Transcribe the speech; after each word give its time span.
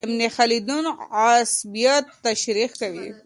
ابن 0.03 0.29
خلدون 0.35 0.85
عصبيت 1.11 2.05
تشريح 2.23 2.71
کوي. 2.79 3.13